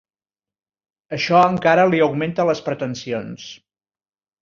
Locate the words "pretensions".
2.71-3.49